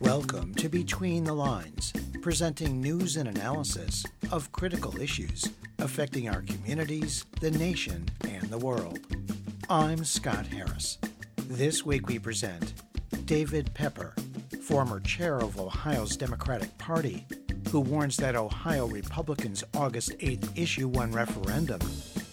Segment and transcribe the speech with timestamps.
[0.00, 7.26] Welcome to Between the Lines, presenting news and analysis of critical issues affecting our communities,
[7.40, 8.98] the nation, and the world.
[9.70, 10.98] I'm Scott Harris.
[11.36, 12.74] This week we present
[13.24, 14.14] David Pepper,
[14.62, 17.24] former chair of Ohio's Democratic Party,
[17.76, 21.78] who warns that Ohio Republicans' August 8th issue 1 referendum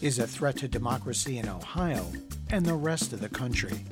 [0.01, 2.09] is a threat to democracy in Ohio
[2.51, 3.83] and the rest of the country.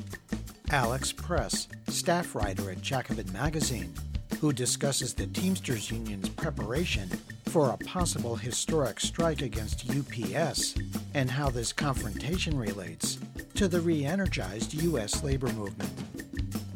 [0.70, 3.94] Alex Press, staff writer at Jacobin Magazine,
[4.40, 7.10] who discusses the Teamsters Union's preparation
[7.48, 10.76] for a possible historic strike against UPS
[11.14, 13.18] and how this confrontation relates
[13.56, 15.22] to the re energized U.S.
[15.22, 15.92] labor movement.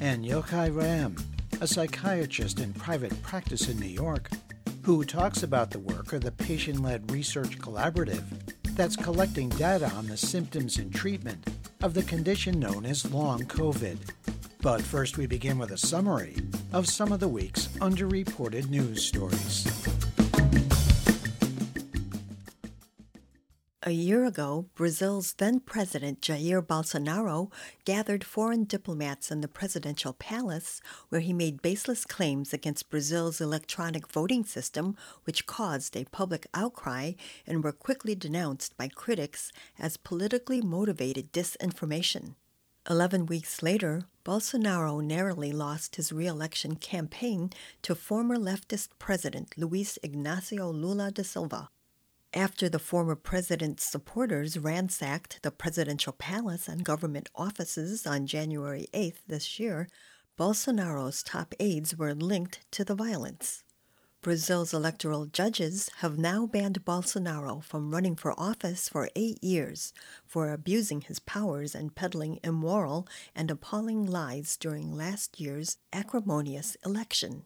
[0.01, 1.17] And Yochai Re'em,
[1.61, 4.29] a psychiatrist in private practice in New York,
[4.85, 8.21] who talks about the work of the Patient Led Research Collaborative
[8.75, 11.43] that's collecting data on the symptoms and treatment
[11.81, 13.97] of the condition known as long COVID.
[14.61, 16.35] But first, we begin with a summary
[16.71, 19.94] of some of the week's underreported news stories.
[23.87, 27.51] A year ago, Brazil's then President Jair Bolsonaro
[27.85, 34.07] gathered foreign diplomats in the presidential palace, where he made baseless claims against Brazil's electronic
[34.07, 37.11] voting system, which caused a public outcry
[37.45, 42.33] and were quickly denounced by critics as politically motivated disinformation.
[42.89, 47.51] Eleven weeks later, Bolsonaro narrowly lost his re election campaign
[47.83, 51.69] to former leftist President Luiz Inácio Lula da Silva.
[52.35, 59.19] After the former president's supporters ransacked the presidential palace and government offices on January 8th
[59.25, 59.87] this year,
[60.37, 63.63] Bolsonaro's top aides were linked to the violence.
[64.21, 69.93] Brazil's electoral judges have now banned Bolsonaro from running for office for eight years
[70.25, 77.45] for abusing his powers and peddling immoral and appalling lies during last year's acrimonious election.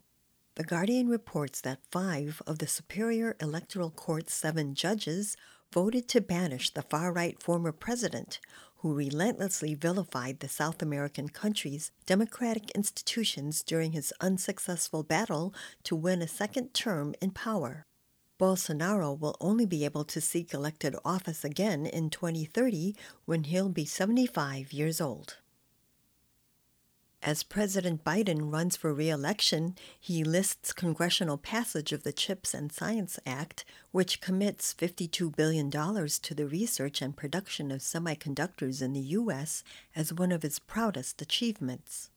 [0.60, 5.38] The Guardian reports that five of the Superior Electoral Court's seven judges
[5.72, 8.42] voted to banish the far right former president,
[8.80, 15.54] who relentlessly vilified the South American country's democratic institutions during his unsuccessful battle
[15.84, 17.86] to win a second term in power.
[18.38, 23.86] Bolsonaro will only be able to seek elected office again in 2030 when he'll be
[23.86, 25.38] 75 years old.
[27.22, 32.72] As President Biden runs for re election, he lists congressional passage of the CHIPS and
[32.72, 39.02] Science Act, which commits $52 billion to the research and production of semiconductors in the
[39.02, 42.10] U.S., as one of his proudest achievements.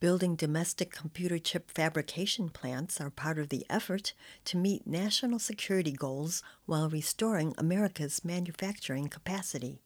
[0.00, 4.14] Building domestic computer chip fabrication plants are part of the effort
[4.46, 9.82] to meet national security goals while restoring America's manufacturing capacity.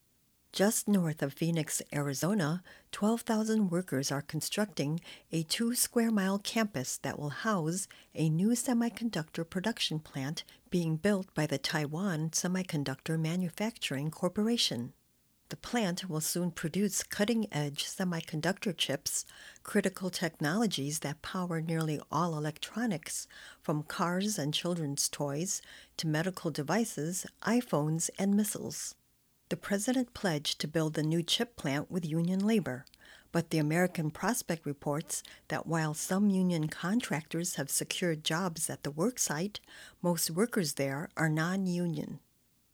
[0.52, 5.00] Just north of Phoenix, Arizona, 12,000 workers are constructing
[5.30, 11.32] a two square mile campus that will house a new semiconductor production plant being built
[11.34, 14.92] by the Taiwan Semiconductor Manufacturing Corporation.
[15.50, 19.24] The plant will soon produce cutting edge semiconductor chips,
[19.62, 23.28] critical technologies that power nearly all electronics,
[23.62, 25.62] from cars and children's toys
[25.96, 28.96] to medical devices, iPhones, and missiles.
[29.50, 32.86] The president pledged to build the new chip plant with union labor,
[33.32, 38.92] but the American Prospect reports that while some union contractors have secured jobs at the
[38.92, 39.58] worksite,
[40.02, 42.20] most workers there are non union.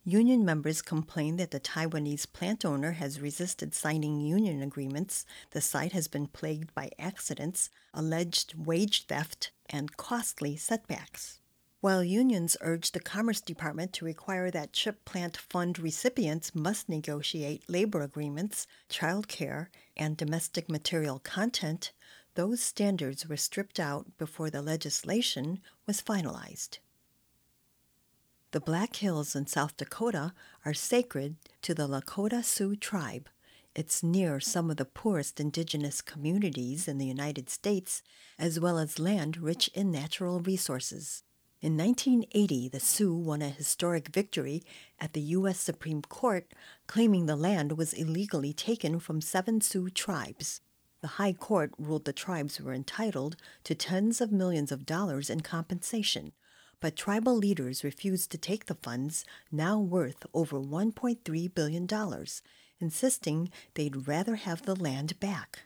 [0.05, 5.25] Union members complain that the Taiwanese plant owner has resisted signing union agreements.
[5.53, 11.41] The site has been plagued by accidents, alleged wage theft, and costly setbacks.
[11.87, 17.63] While unions urge the Commerce Department to require that chip plant fund recipients must negotiate
[17.69, 21.93] labor agreements, child care, and domestic material content,
[22.35, 26.79] those standards were stripped out before the legislation was finalized.
[28.51, 30.33] The Black Hills in South Dakota
[30.65, 33.29] are sacred to the Lakota Sioux tribe.
[33.77, 38.03] It's near some of the poorest indigenous communities in the United States,
[38.41, 41.23] as well as land rich in natural resources.
[41.63, 44.63] In 1980, the Sioux won a historic victory
[45.01, 45.59] at the U.S.
[45.59, 46.53] Supreme Court,
[46.87, 50.61] claiming the land was illegally taken from seven Sioux tribes.
[51.01, 55.41] The High Court ruled the tribes were entitled to tens of millions of dollars in
[55.41, 56.33] compensation,
[56.79, 61.89] but tribal leaders refused to take the funds, now worth over $1.3 billion,
[62.81, 65.61] insisting they'd rather have the land back.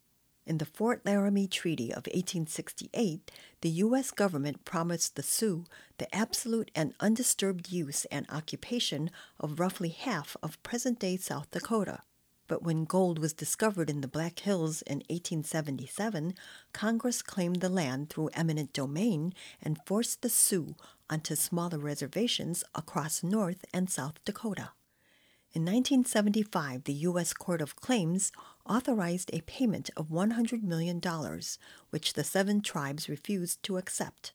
[0.50, 3.30] In the Fort Laramie Treaty of 1868,
[3.60, 4.10] the U.S.
[4.10, 5.64] government promised the Sioux
[5.98, 12.00] the absolute and undisturbed use and occupation of roughly half of present day South Dakota.
[12.48, 16.34] But when gold was discovered in the Black Hills in 1877,
[16.72, 19.32] Congress claimed the land through eminent domain
[19.62, 20.74] and forced the Sioux
[21.08, 24.70] onto smaller reservations across North and South Dakota.
[25.52, 27.32] In 1975, the U.S.
[27.32, 28.30] Court of Claims
[28.68, 31.00] authorized a payment of $100 million,
[31.90, 34.32] which the seven tribes refused to accept.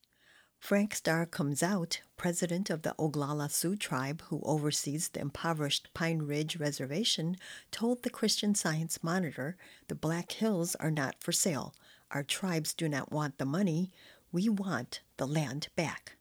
[0.60, 6.24] Frank Star Comes Out, president of the Oglala Sioux tribe who oversees the impoverished Pine
[6.24, 7.38] Ridge Reservation,
[7.70, 9.58] told the Christian Science Monitor
[9.90, 11.76] the Black Hills are not for sale.
[12.10, 13.92] Our tribes do not want the money.
[14.32, 16.18] We want the land back.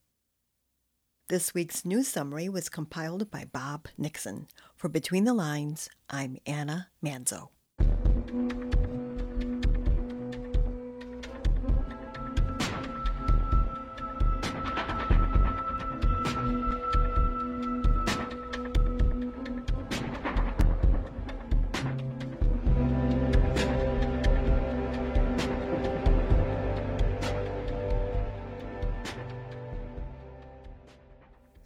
[1.29, 4.47] This week's news summary was compiled by Bob Nixon.
[4.77, 7.54] For Between the Lines, I'm Anna Manzo.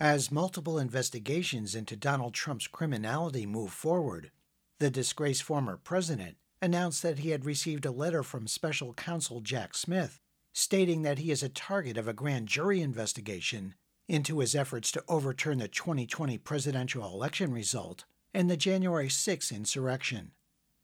[0.08, 4.30] As multiple investigations into Donald Trump's criminality move forward,
[4.78, 9.74] the disgraced former president announced that he had received a letter from special counsel Jack
[9.74, 10.18] Smith
[10.54, 13.74] stating that he is a target of a grand jury investigation
[14.08, 20.30] into his efforts to overturn the 2020 presidential election result and the January 6 insurrection.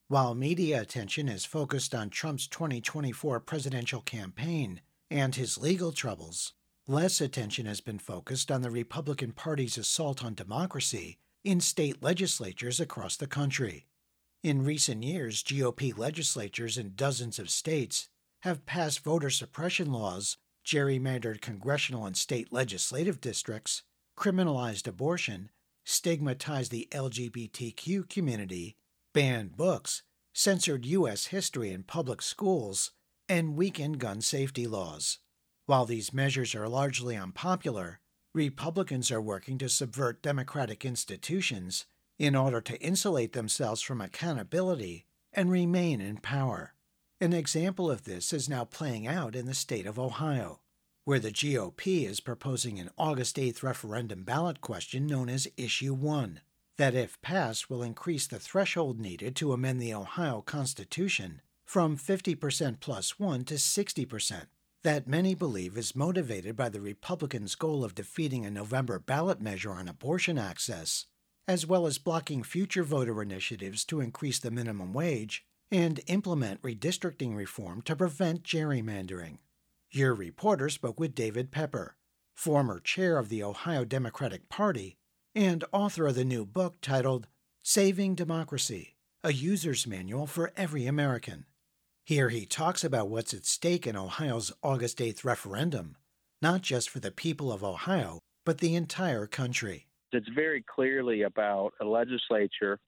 [0.08, 6.52] While media attention is focused on Trump's 2024 presidential campaign and his legal troubles,
[6.86, 12.78] Less attention has been focused on the Republican Party's assault on democracy in state legislatures
[12.78, 13.86] across the country.
[14.42, 18.10] In recent years, GOP legislatures in dozens of states
[18.42, 23.82] have passed voter suppression laws, gerrymandered congressional and state legislative districts,
[24.14, 25.48] criminalized abortion,
[25.86, 28.76] stigmatized the LGBTQ community,
[29.14, 30.02] banned books,
[30.34, 31.28] censored U.S.
[31.28, 32.90] history in public schools,
[33.26, 35.20] and weakened gun safety laws.
[35.66, 38.00] While these measures are largely unpopular,
[38.34, 41.86] Republicans are working to subvert democratic institutions
[42.18, 46.74] in order to insulate themselves from accountability and remain in power.
[47.20, 50.60] An example of this is now playing out in the state of Ohio,
[51.04, 56.40] where the GOP is proposing an August 8th referendum ballot question known as Issue 1,
[56.76, 62.80] that if passed will increase the threshold needed to amend the Ohio Constitution from 50%
[62.80, 64.46] plus 1 to 60%
[64.84, 69.72] that many believe is motivated by the Republicans' goal of defeating a November ballot measure
[69.72, 71.06] on abortion access,
[71.48, 77.34] as well as blocking future voter initiatives to increase the minimum wage and implement redistricting
[77.34, 79.38] reform to prevent gerrymandering.
[79.90, 81.96] Your reporter spoke with David Pepper,
[82.34, 84.96] former chair of the Ohio Democratic Party
[85.34, 87.26] and author of the new book titled
[87.62, 91.46] Saving Democracy A User's Manual for Every American.
[92.06, 95.96] Here he talks about what's at stake in Ohio's August 8th referendum,
[96.42, 99.86] not just for the people of Ohio, but the entire country.
[100.12, 102.78] It's very clearly about a legislature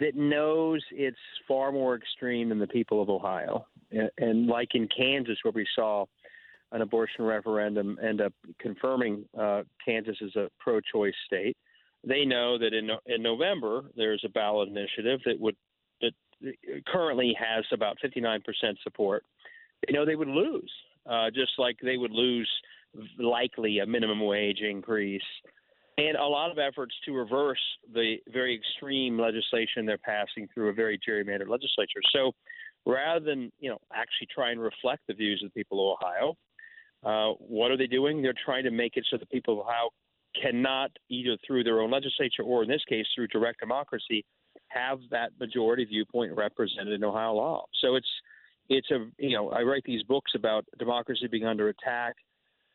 [0.00, 1.16] that knows it's
[1.46, 3.64] far more extreme than the people of Ohio.
[4.18, 6.06] And, like in Kansas, where we saw
[6.72, 11.56] an abortion referendum end up confirming uh, Kansas as a pro choice state,
[12.02, 15.54] they know that in, in November there's a ballot initiative that would
[16.86, 18.40] currently has about 59%
[18.82, 19.24] support,
[19.88, 20.72] you know they would lose,
[21.08, 22.50] uh, just like they would lose
[23.18, 25.22] likely a minimum wage increase
[25.98, 27.60] and a lot of efforts to reverse
[27.92, 32.00] the very extreme legislation they're passing through a very gerrymandered legislature.
[32.12, 32.32] So
[32.86, 36.36] rather than you know actually try and reflect the views of the people of Ohio,
[37.04, 38.22] uh, what are they doing?
[38.22, 39.90] They're trying to make it so the people of Ohio
[40.40, 44.24] cannot either through their own legislature or in this case through direct democracy
[44.72, 47.64] have that majority viewpoint represented in Ohio law.
[47.80, 48.08] So it's
[48.68, 52.16] it's a you know I write these books about democracy being under attack,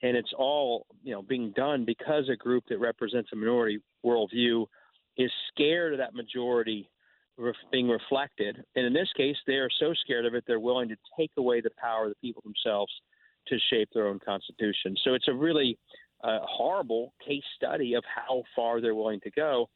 [0.02, 4.66] and it's all you know being done because a group that represents a minority worldview
[5.18, 6.90] is scared of that majority
[7.72, 8.64] being reflected.
[8.76, 11.62] And in this case, they are so scared of it they're willing to take away
[11.62, 12.92] the power of the people themselves
[13.48, 14.96] to shape their own constitution.
[15.04, 15.78] So it's a really
[16.24, 19.70] uh, horrible case study of how far they're willing to go.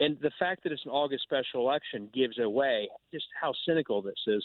[0.00, 4.14] And the fact that it's an August special election gives away just how cynical this
[4.26, 4.44] is.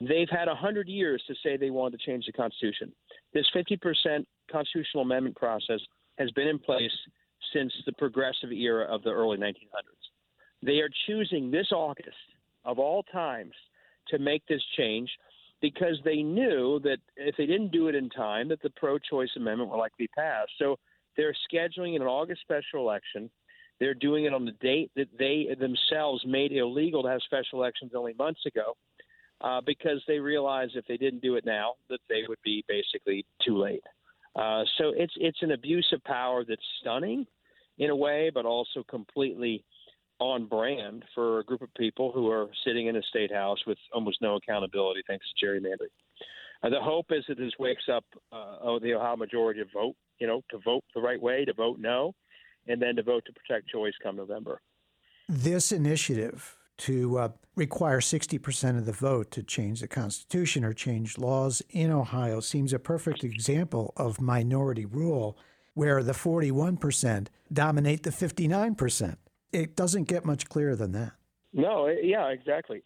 [0.00, 2.92] They've had 100 years to say they wanted to change the Constitution.
[3.32, 5.80] This 50% constitutional amendment process
[6.18, 6.92] has been in place
[7.52, 10.04] since the progressive era of the early 1900s.
[10.62, 12.16] They are choosing this August,
[12.64, 13.54] of all times,
[14.08, 15.10] to make this change.
[15.60, 19.70] because they knew that if they didn't do it in time, that the pro-choice amendment
[19.70, 20.46] would likely pass.
[20.58, 20.78] So
[21.16, 23.28] they're scheduling an August special election.
[23.80, 27.92] They're doing it on the date that they themselves made illegal to have special elections
[27.94, 28.76] only months ago,
[29.40, 33.24] uh, because they realized if they didn't do it now, that they would be basically
[33.44, 33.82] too late.
[34.36, 37.26] Uh, so it's it's an abuse of power that's stunning,
[37.78, 39.64] in a way, but also completely
[40.18, 43.78] on brand for a group of people who are sitting in a state house with
[43.92, 45.94] almost no accountability thanks to gerrymandering.
[46.62, 50.26] Uh, the hope is that this wakes up uh, the Ohio majority to vote, you
[50.26, 52.12] know, to vote the right way, to vote no,
[52.68, 54.60] and then to vote to protect choice come November.
[55.28, 61.18] This initiative to uh, require 60% of the vote to change the Constitution or change
[61.18, 65.36] laws in Ohio seems a perfect example of minority rule
[65.74, 69.16] where the 41% dominate the 59%
[69.52, 71.12] it doesn't get much clearer than that.
[71.52, 72.82] No, yeah, exactly.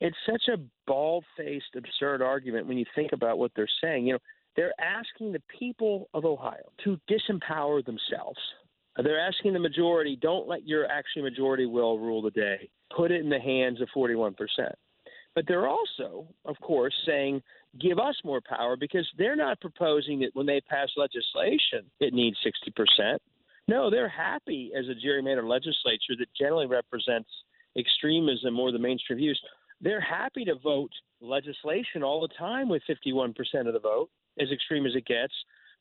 [0.00, 4.06] It's such a bald faced, absurd argument when you think about what they're saying.
[4.06, 4.18] You know,
[4.56, 8.38] they're asking the people of Ohio to disempower themselves.
[9.02, 12.68] They're asking the majority, don't let your actually majority will rule the day.
[12.96, 14.34] Put it in the hands of 41%.
[15.34, 17.42] But they're also, of course, saying,
[17.78, 22.38] give us more power because they're not proposing that when they pass legislation, it needs
[22.44, 23.18] 60%.
[23.68, 27.28] No, they're happy as a gerrymandered legislature that generally represents
[27.76, 29.40] extremism more than mainstream views.
[29.80, 33.34] They're happy to vote legislation all the time with 51%
[33.66, 34.08] of the vote,
[34.40, 35.34] as extreme as it gets.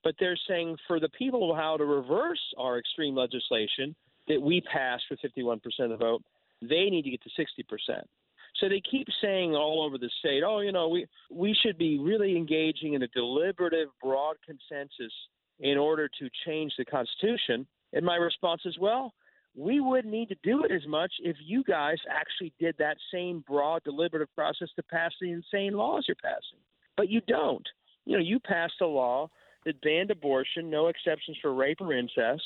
[0.06, 3.96] But they're saying for the people of Ohio to reverse our extreme legislation
[4.28, 6.24] that we passed with 51% of the vote,
[6.62, 8.02] they need to get to 60%.
[8.62, 12.00] So they keep saying all over the state, oh, you know, we we should be
[12.00, 15.12] really engaging in a deliberative, broad consensus
[15.60, 17.68] in order to change the Constitution.
[17.92, 19.14] And my response is, well,
[19.58, 23.44] we wouldn't need to do it as much if you guys actually did that same
[23.46, 26.60] broad deliberative process to pass the insane laws you're passing.
[26.96, 27.68] But you don't.
[28.06, 29.30] You know, you passed a law
[29.66, 32.44] that banned abortion, no exceptions for rape or incest,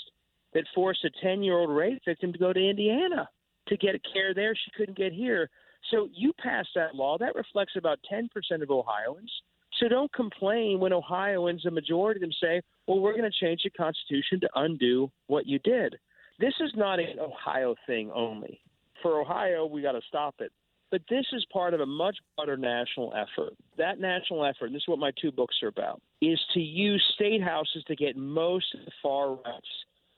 [0.53, 3.29] that forced a 10 year old rape victim to go to Indiana
[3.67, 5.49] to get care there she couldn't get here.
[5.91, 7.17] So you passed that law.
[7.17, 8.27] That reflects about 10%
[8.61, 9.31] of Ohioans.
[9.79, 13.61] So don't complain when Ohioans, a majority of them, say, well, we're going to change
[13.63, 15.95] the Constitution to undo what you did.
[16.39, 18.59] This is not an Ohio thing only.
[19.01, 20.51] For Ohio, we got to stop it.
[20.91, 23.53] But this is part of a much broader national effort.
[23.77, 27.03] That national effort, and this is what my two books are about, is to use
[27.13, 29.67] state houses to get most of the far right's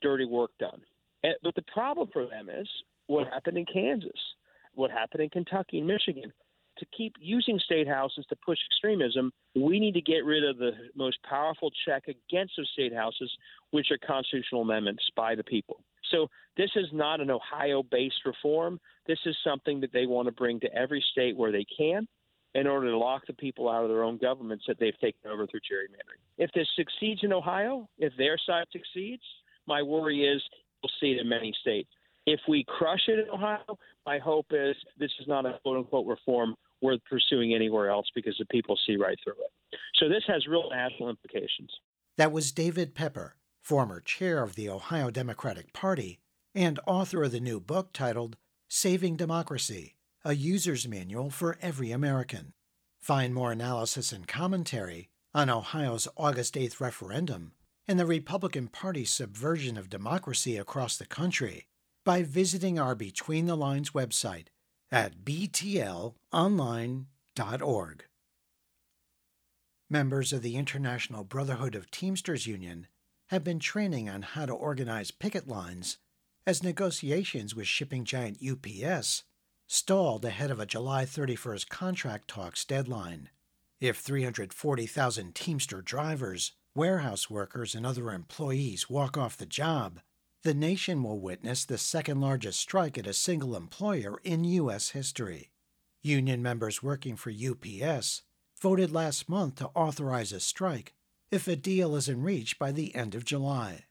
[0.00, 0.80] dirty work done.
[1.22, 2.68] And, but the problem for them is
[3.06, 4.10] what happened in Kansas,
[4.74, 6.32] what happened in Kentucky and Michigan
[6.78, 10.72] to keep using state houses to push extremism, we need to get rid of the
[10.96, 13.30] most powerful check against those state houses,
[13.70, 15.82] which are constitutional amendments by the people.
[16.12, 18.78] So this is not an Ohio based reform.
[19.06, 22.06] This is something that they want to bring to every state where they can
[22.54, 25.46] in order to lock the people out of their own governments that they've taken over
[25.46, 26.20] through gerrymandering.
[26.38, 29.22] If this succeeds in Ohio, if their side succeeds,
[29.66, 30.42] my worry is
[30.82, 31.88] we'll see it in many states.
[32.26, 36.06] If we crush it in Ohio, my hope is this is not a quote unquote
[36.06, 39.78] reform worth pursuing anywhere else because the people see right through it.
[39.96, 41.70] So this has real national implications.
[42.18, 46.18] That was David Pepper, former chair of the Ohio Democratic Party
[46.54, 48.36] and author of the new book titled
[48.68, 52.52] Saving Democracy A User's Manual for Every American.
[53.00, 57.52] Find more analysis and commentary on Ohio's August 8th referendum
[57.86, 61.68] and the Republican Party's subversion of democracy across the country
[62.04, 64.46] by visiting our Between the Lines website
[64.90, 68.04] at btlonline.org.
[69.88, 72.86] Members of the International Brotherhood of Teamsters Union
[73.32, 75.96] have been training on how to organize picket lines
[76.46, 79.22] as negotiations with shipping giant UPS
[79.66, 83.30] stalled ahead of a July 31st contract talks deadline.
[83.80, 90.00] If 340,000 Teamster drivers, warehouse workers, and other employees walk off the job,
[90.42, 94.90] the nation will witness the second largest strike at a single employer in U.S.
[94.90, 95.48] history.
[96.02, 98.24] Union members working for UPS
[98.60, 100.92] voted last month to authorize a strike
[101.32, 103.86] if a deal isn't reached by the end of July.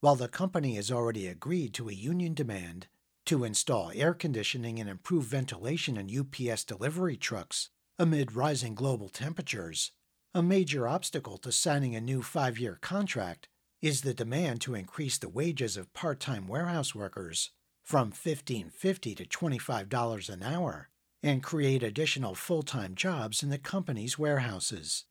[0.00, 2.86] While the company has already agreed to a union demand
[3.24, 9.90] to install air conditioning and improve ventilation in UPS delivery trucks amid rising global temperatures,
[10.32, 13.48] a major obstacle to signing a new five year contract
[13.82, 17.50] is the demand to increase the wages of part time warehouse workers
[17.82, 20.88] from $15.50 to $25 an hour
[21.20, 25.04] and create additional full time jobs in the company's warehouses.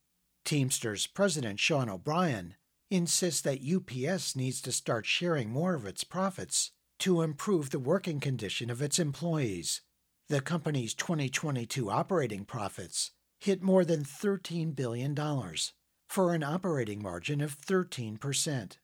[0.45, 2.53] Teamsters President Sean O'Brien
[2.91, 8.19] insists that UPS needs to start sharing more of its profits to improve the working
[8.19, 9.81] condition of its employees.
[10.29, 15.15] The company's 2022 operating profits hit more than $13 billion
[16.07, 18.77] for an operating margin of 13%.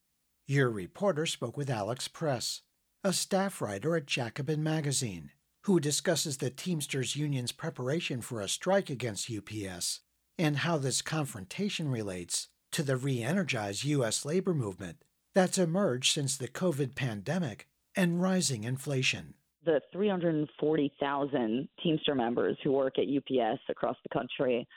[0.47, 2.61] Your reporter spoke with Alex Press,
[3.03, 5.29] a staff writer at Jacobin Magazine,
[5.65, 9.99] who discusses the Teamsters Union's preparation for a strike against UPS
[10.37, 14.25] and how this confrontation relates to the re energized U.S.
[14.25, 14.97] labor movement
[15.33, 19.35] that's emerged since the COVID pandemic and rising inflation.
[19.63, 24.67] The 340,000 Teamster members who work at UPS across the country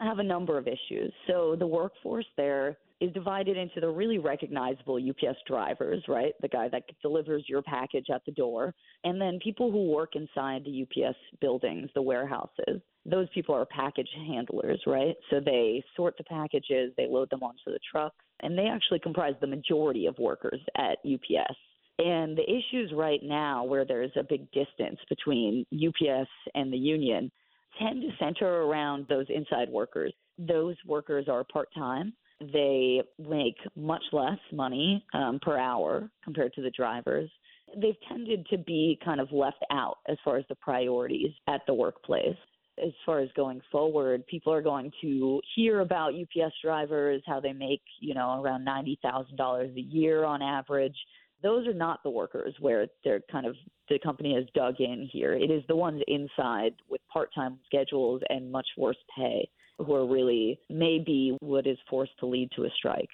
[0.00, 1.12] have a number of issues.
[1.26, 6.32] So the workforce there is divided into the really recognizable UPS drivers, right?
[6.42, 8.74] The guy that delivers your package at the door,
[9.04, 12.80] and then people who work inside the UPS buildings, the warehouses.
[13.06, 15.14] Those people are package handlers, right?
[15.30, 19.34] So they sort the packages, they load them onto the trucks, and they actually comprise
[19.40, 21.56] the majority of workers at UPS.
[22.00, 27.30] And the issues right now, where there's a big distance between UPS and the union,
[27.78, 30.12] tend to center around those inside workers.
[30.38, 32.12] Those workers are part time.
[32.40, 37.30] They make much less money um, per hour compared to the drivers.
[37.76, 41.74] They've tended to be kind of left out as far as the priorities at the
[41.74, 42.36] workplace.
[42.82, 47.52] As far as going forward, people are going to hear about UPS drivers, how they
[47.52, 50.96] make, you know, around $90,000 a year on average
[51.42, 53.54] those are not the workers where they're kind of
[53.88, 55.34] the company has dug in here.
[55.34, 60.06] It is the ones inside with part time schedules and much worse pay who are
[60.06, 63.08] really maybe what is forced to lead to a strike.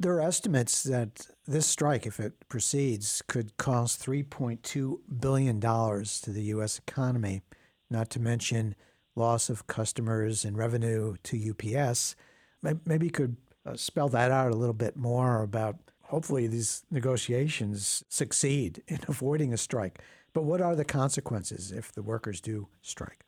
[0.00, 6.42] There are estimates that this strike, if it proceeds, could cost $3.2 billion to the
[6.42, 6.78] U.S.
[6.78, 7.42] economy,
[7.90, 8.76] not to mention
[9.16, 12.14] loss of customers and revenue to UPS.
[12.62, 13.36] Maybe you could
[13.66, 15.76] uh, spell that out a little bit more about
[16.08, 20.00] hopefully these negotiations succeed in avoiding a strike.
[20.34, 23.24] But what are the consequences if the workers do strike?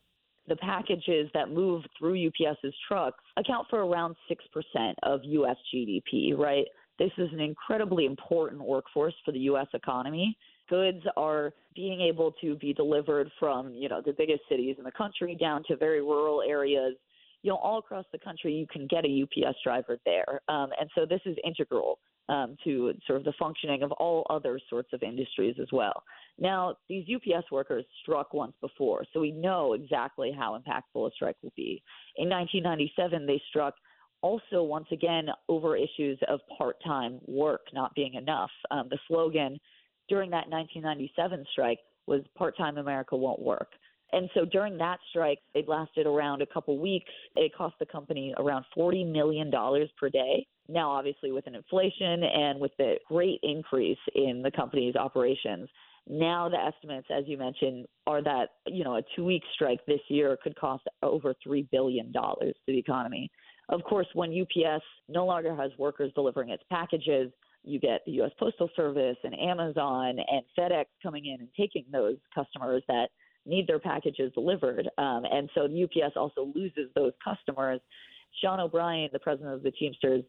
[0.49, 5.57] The packages that move through UPS's trucks account for around 6% of U.S.
[5.73, 6.65] GDP, right?
[6.99, 9.69] This is an incredibly important workforce for the U.S.
[9.75, 10.37] economy.
[10.69, 14.93] Goods are being able to be delivered from, you know, the biggest cities in the
[14.93, 16.95] country down to very rural areas.
[17.43, 20.41] You know, all across the country, you can get a UPS driver there.
[20.49, 21.99] Um, and so this is integral
[22.30, 26.04] um, to sort of the functioning of all other sorts of industries as well.
[26.38, 31.36] Now, these UPS workers struck once before, so we know exactly how impactful a strike
[31.43, 31.82] will be.
[32.16, 33.75] In 1997, they struck
[34.23, 38.50] also once again over issues of part-time work not being enough.
[38.71, 39.58] Um, the slogan
[40.08, 43.73] during that 1997 strike was "Part-time America won't work."
[44.12, 47.10] And so during that strike, it lasted around a couple weeks.
[47.36, 49.52] It cost the company around $40 million
[49.99, 50.47] per day.
[50.71, 55.69] Now, obviously, with an inflation and with the great increase in the company's operations,
[56.09, 60.37] now the estimates, as you mentioned, are that you know a two-week strike this year
[60.43, 63.30] could cost over three billion dollars to the economy.
[63.69, 67.30] Of course, when UPS no longer has workers delivering its packages,
[67.63, 68.33] you get the U.S.
[68.39, 73.09] Postal Service and Amazon and FedEx coming in and taking those customers that
[73.47, 74.89] need their packages delivered.
[74.99, 77.80] Um, and so UPS also loses those customers.
[78.41, 80.23] Sean O'Brien, the president of the Teamsters,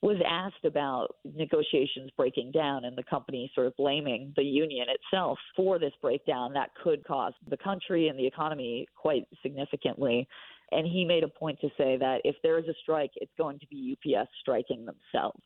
[0.00, 5.38] was asked about negotiations breaking down and the company sort of blaming the union itself
[5.56, 10.26] for this breakdown that could cost the country and the economy quite significantly.
[10.72, 13.58] And he made a point to say that if there is a strike, it's going
[13.60, 15.40] to be UPS striking themselves.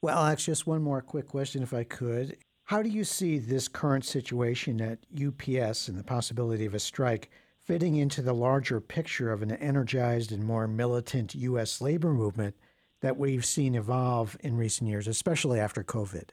[0.00, 2.36] Well, Alex, just one more quick question, if I could.
[2.64, 7.30] How do you see this current situation at UPS and the possibility of a strike
[7.64, 11.80] fitting into the larger picture of an energized and more militant U.S.
[11.80, 12.56] labor movement
[13.02, 16.30] that we've seen evolve in recent years, especially after COVID?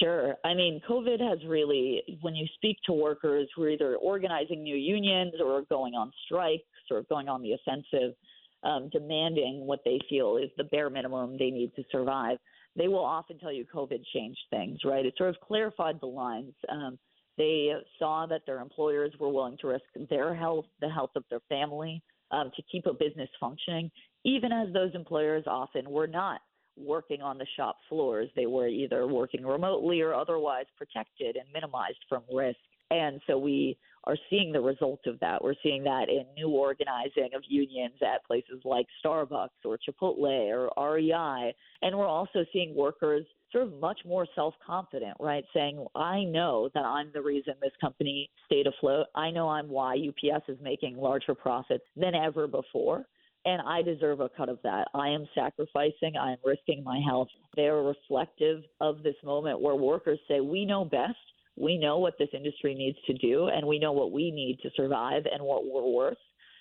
[0.00, 0.34] Sure.
[0.44, 4.76] I mean, COVID has really, when you speak to workers who are either organizing new
[4.76, 8.14] unions or going on strikes or going on the offensive,
[8.62, 12.38] um, demanding what they feel is the bare minimum they need to survive,
[12.76, 15.04] they will often tell you COVID changed things, right?
[15.04, 16.54] It sort of clarified the lines.
[16.68, 16.98] Um,
[17.38, 21.40] they saw that their employers were willing to risk their health, the health of their
[21.48, 23.90] family, um, to keep a business functioning,
[24.24, 26.40] even as those employers often were not
[26.76, 28.28] working on the shop floors.
[28.34, 32.58] They were either working remotely or otherwise protected and minimized from risk.
[32.90, 35.42] And so we are seeing the result of that.
[35.42, 40.94] We're seeing that in new organizing of unions at places like Starbucks or Chipotle or
[40.94, 41.54] REI.
[41.82, 45.44] And we're also seeing workers of much more self confident, right?
[45.54, 49.06] Saying, I know that I'm the reason this company stayed afloat.
[49.14, 53.04] I know I'm why UPS is making larger profits than ever before.
[53.44, 54.86] And I deserve a cut of that.
[54.94, 57.28] I am sacrificing, I am risking my health.
[57.56, 61.16] They are reflective of this moment where workers say, We know best.
[61.56, 64.70] We know what this industry needs to do, and we know what we need to
[64.74, 66.16] survive and what we're worth.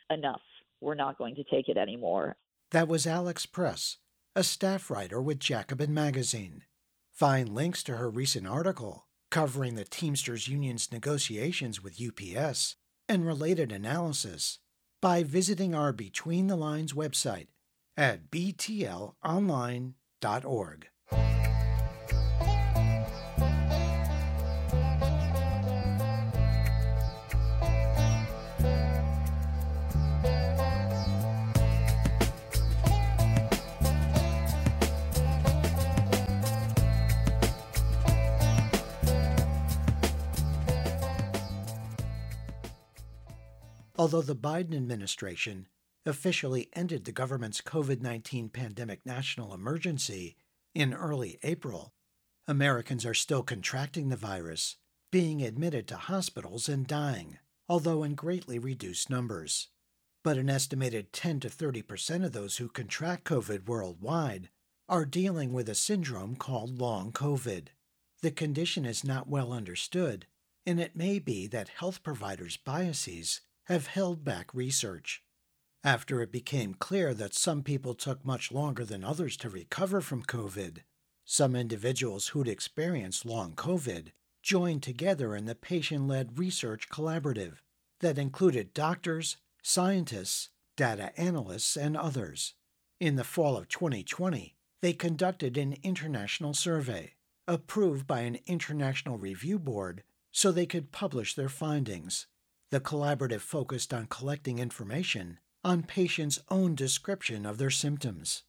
[0.09, 0.41] Enough.
[0.81, 2.35] we're not going to take it anymore.
[2.71, 3.97] That was Alex Press,
[4.35, 6.63] a staff writer with Jacobin Magazine.
[7.21, 13.71] Find links to her recent article covering the Teamsters Union's negotiations with UPS and related
[13.71, 14.57] analysis
[15.03, 17.49] by visiting our Between the Lines website
[17.95, 20.87] at btlonline.org.
[44.01, 45.67] Although the Biden administration
[46.07, 50.37] officially ended the government's COVID 19 pandemic national emergency
[50.73, 51.93] in early April,
[52.47, 54.77] Americans are still contracting the virus,
[55.11, 57.37] being admitted to hospitals, and dying,
[57.69, 59.67] although in greatly reduced numbers.
[60.23, 64.49] But an estimated 10 to 30 percent of those who contract COVID worldwide
[64.89, 67.67] are dealing with a syndrome called long COVID.
[68.23, 70.25] The condition is not well understood,
[70.65, 75.23] and it may be that health providers' biases have held back research.
[75.83, 80.23] After it became clear that some people took much longer than others to recover from
[80.23, 80.79] COVID,
[81.25, 84.09] some individuals who'd experienced long COVID
[84.43, 87.59] joined together in the patient led research collaborative
[88.01, 92.55] that included doctors, scientists, data analysts, and others.
[92.99, 97.13] In the fall of 2020, they conducted an international survey
[97.47, 102.27] approved by an international review board so they could publish their findings.
[102.71, 108.43] The collaborative focused on collecting information on patients' own description of their symptoms.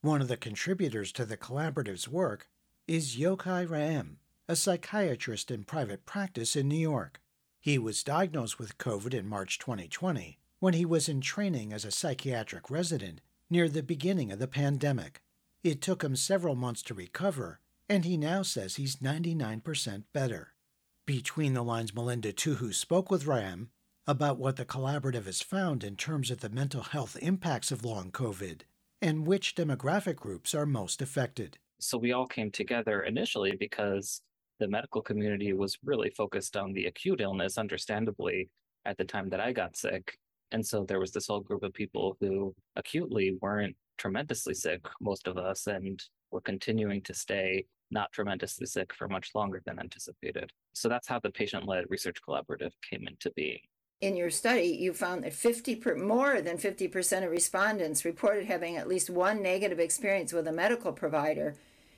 [0.00, 2.48] One of the contributors to the collaborative's work
[2.86, 4.16] is Yochai Re'em,
[4.48, 7.20] a psychiatrist in private practice in New York.
[7.60, 11.90] He was diagnosed with COVID in March 2020 when he was in training as a
[11.90, 15.20] psychiatric resident near the beginning of the pandemic.
[15.62, 20.54] It took him several months to recover, and he now says he's 99% better.
[21.08, 23.68] Between the Lines, Melinda Tuhus spoke with Re'em
[24.06, 28.10] about what the collaborative has found in terms of the mental health impacts of long
[28.10, 28.60] COVID
[29.00, 31.56] and which demographic groups are most affected.
[31.80, 34.20] So we all came together initially because
[34.60, 38.50] the medical community was really focused on the acute illness, understandably,
[38.84, 40.18] at the time that I got sick.
[40.52, 45.26] And so there was this whole group of people who acutely weren't tremendously sick, most
[45.26, 50.52] of us, and were continuing to stay not tremendously sick for much longer than anticipated.
[50.72, 53.60] So that's how the patient led research collaborative came into being.
[54.00, 58.76] In your study, you found that 50 per, more than 50% of respondents reported having
[58.76, 61.56] at least one negative experience with a medical provider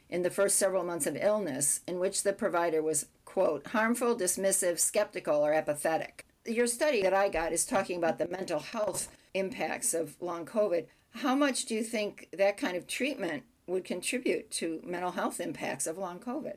[0.09, 4.79] in the first several months of illness in which the provider was, quote, harmful, dismissive,
[4.79, 6.25] skeptical, or apathetic.
[6.47, 10.87] Your study that I got is talking about the mental health impacts of long COVID.
[11.11, 15.87] How much do you think that kind of treatment would contribute to mental health impacts
[15.87, 16.57] of long COVID?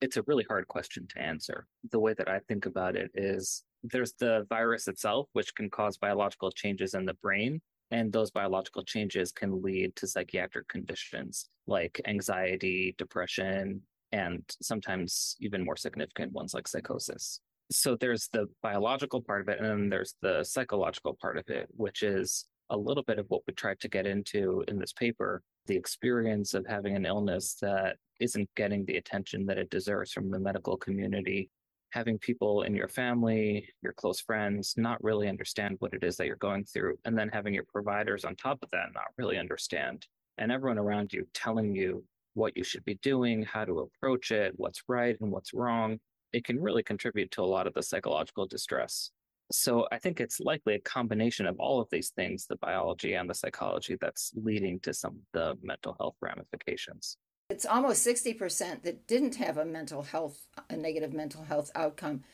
[0.00, 1.66] It's a really hard question to answer.
[1.90, 5.96] The way that I think about it is there's the virus itself, which can cause
[5.96, 7.60] biological changes in the brain.
[7.90, 13.80] And those biological changes can lead to psychiatric conditions like anxiety, depression,
[14.12, 17.40] and sometimes even more significant ones like psychosis.
[17.70, 21.68] So there's the biological part of it, and then there's the psychological part of it,
[21.76, 25.42] which is a little bit of what we tried to get into in this paper
[25.66, 30.30] the experience of having an illness that isn't getting the attention that it deserves from
[30.30, 31.50] the medical community
[31.90, 36.26] having people in your family, your close friends not really understand what it is that
[36.26, 40.06] you're going through, and then having your providers on top of that not really understand,
[40.36, 42.04] and everyone around you telling you
[42.34, 45.98] what you should be doing, how to approach it, what's right and what's wrong,
[46.32, 49.10] it can really contribute to a lot of the psychological distress.
[49.50, 53.28] So I think it's likely a combination of all of these things, the biology and
[53.28, 57.16] the psychology, that's leading to some of the mental health ramifications.
[57.50, 62.24] It's almost 60% that didn't have a mental health, a negative mental health outcome.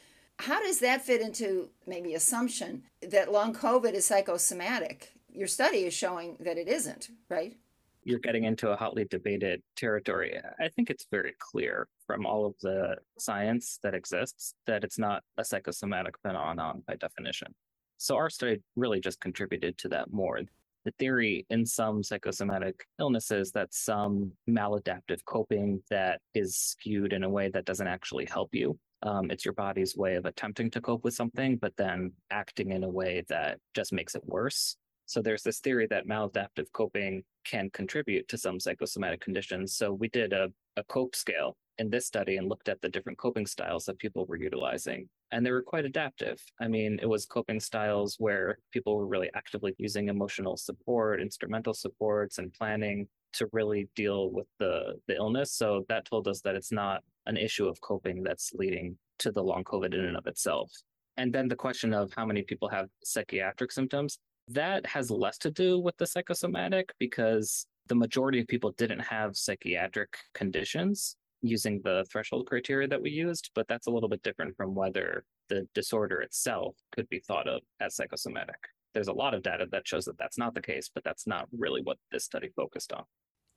[0.40, 5.12] How does that fit into maybe assumption that long COVID is psychosomatic?
[5.32, 7.56] Your study is showing that it isn't, right?
[8.04, 10.38] You're getting into a hotly debated territory.
[10.60, 15.22] I think it's very clear from all of the science that exists that it's not
[15.38, 17.54] a psychosomatic phenomenon by definition.
[17.96, 20.40] So our study really just contributed to that more.
[20.84, 27.30] The theory in some psychosomatic illnesses that some maladaptive coping that is skewed in a
[27.30, 28.78] way that doesn't actually help you.
[29.02, 32.84] Um, it's your body's way of attempting to cope with something, but then acting in
[32.84, 34.76] a way that just makes it worse.
[35.06, 39.76] So there's this theory that maladaptive coping can contribute to some psychosomatic conditions.
[39.76, 43.18] So we did a, a COPE scale in this study and looked at the different
[43.18, 46.40] coping styles that people were utilizing, and they were quite adaptive.
[46.60, 51.74] I mean, it was coping styles where people were really actively using emotional support, instrumental
[51.74, 55.52] supports, and planning to really deal with the, the illness.
[55.52, 59.42] So that told us that it's not an issue of coping that's leading to the
[59.42, 60.70] long COVID in and of itself.
[61.16, 65.50] And then the question of how many people have psychiatric symptoms, that has less to
[65.50, 72.04] do with the psychosomatic because the majority of people didn't have psychiatric conditions using the
[72.10, 76.20] threshold criteria that we used, but that's a little bit different from whether the disorder
[76.22, 78.56] itself could be thought of as psychosomatic.
[78.94, 81.48] There's a lot of data that shows that that's not the case, but that's not
[81.56, 83.04] really what this study focused on.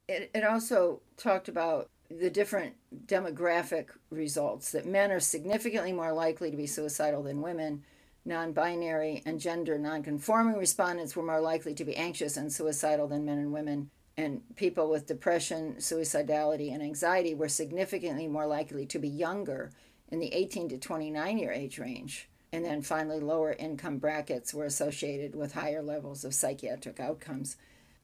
[0.09, 6.49] It, it also talked about the different demographic results that men are significantly more likely
[6.49, 7.83] to be suicidal than women.
[8.27, 13.07] Non binary and gender non conforming respondents were more likely to be anxious and suicidal
[13.07, 18.85] than men and women and people with depression, suicidality, and anxiety were significantly more likely
[18.87, 19.71] to be younger
[20.09, 22.27] in the 18 to 29 year age range.
[22.51, 27.55] And then finally, lower income brackets were associated with higher levels of psychiatric outcomes.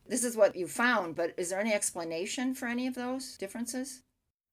[0.08, 4.04] This is what you found, but is there any explanation for any of those differences?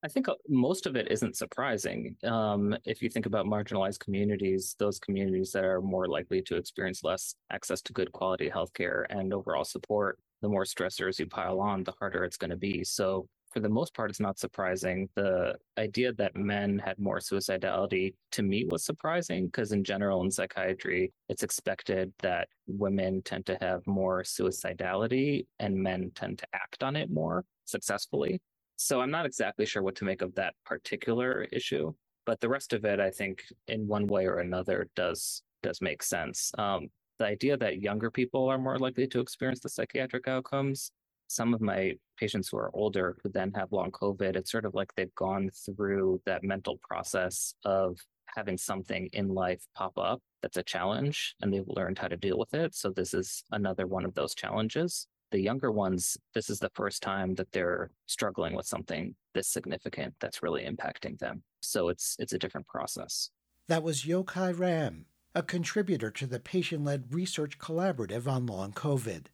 [0.03, 2.15] I think uh, most of it isn't surprising.
[2.23, 7.03] Um, if you think about marginalized communities, those communities that are more likely to experience
[7.03, 11.83] less access to good quality healthcare and overall support the more stressors you pile on,
[11.83, 12.83] the harder it's going to be.
[12.83, 15.09] So, for the most part, it's not surprising.
[15.15, 20.31] The idea that men had more suicidality to me was surprising because, in general, in
[20.31, 26.81] psychiatry, it's expected that women tend to have more suicidality and men tend to act
[26.81, 28.39] on it more successfully.
[28.83, 31.93] So, I'm not exactly sure what to make of that particular issue.
[32.25, 36.01] But the rest of it, I think, in one way or another, does does make
[36.03, 36.51] sense.
[36.57, 36.89] Um,
[37.19, 40.91] the idea that younger people are more likely to experience the psychiatric outcomes.
[41.27, 44.73] Some of my patients who are older who then have long COVID, it's sort of
[44.73, 47.97] like they've gone through that mental process of
[48.35, 52.37] having something in life pop up that's a challenge and they've learned how to deal
[52.37, 52.73] with it.
[52.73, 55.07] So this is another one of those challenges.
[55.31, 60.13] The younger ones, this is the first time that they're struggling with something this significant
[60.19, 61.43] that's really impacting them.
[61.61, 63.29] So it's it's a different process.
[63.67, 69.27] That was Yochai Re'em, a contributor to the patient led research collaborative on long COVID.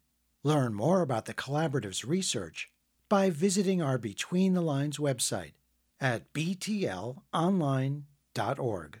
[0.44, 2.70] Learn more about the collaborative's research
[3.08, 5.54] by visiting our Between the Lines website
[6.00, 9.00] at btlonline.org.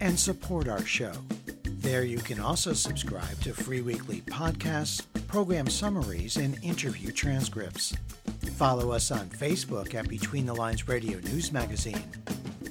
[0.00, 1.12] and support our show.
[1.64, 7.94] There you can also subscribe to free weekly podcasts, program summaries, and interview transcripts.
[8.56, 12.02] Follow us on Facebook at Between the Lines Radio News Magazine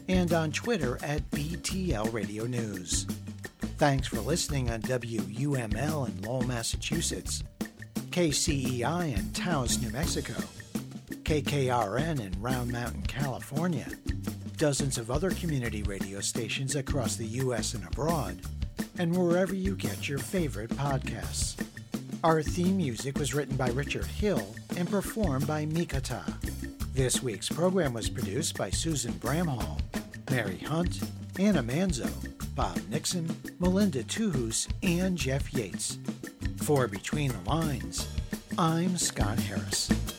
[0.08, 3.06] and on Twitter at BTL Radio News.
[3.78, 7.44] Thanks for listening on WUML in Lowell, Massachusetts,
[8.10, 10.34] KCEI in Taos, New Mexico,
[11.24, 13.88] KKRN in Round Mountain, California,
[14.58, 17.76] dozens of other community radio stations across the U.S.
[17.76, 18.42] and abroad,
[18.98, 21.56] and wherever you get your favorite podcasts.
[22.24, 26.24] Our theme music was written by Richard Hill and performed by Mikata.
[26.94, 29.80] This week's program was produced by Susan Bramhall,
[30.32, 31.02] Mary Hunt,
[31.38, 32.10] Anna Manzo,
[32.56, 36.00] Bob Nixon, Melinda Tuhus, and Jeff Yates.
[36.64, 38.08] For Between the Lines,
[38.58, 40.17] I'm Scott Harris.